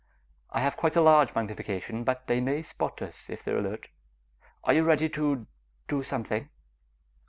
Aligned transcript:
I 0.49 0.61
have 0.61 0.77
quite 0.77 0.95
a 0.95 1.01
large 1.01 1.35
magnification, 1.35 2.03
but 2.03 2.25
they 2.25 2.41
may 2.41 2.63
spot 2.63 3.03
us 3.03 3.29
if 3.29 3.43
they're 3.43 3.59
alert. 3.59 3.89
Are 4.63 4.73
you 4.73 4.83
ready 4.83 5.09
to... 5.09 5.45
do 5.87 6.01
something?" 6.01 6.49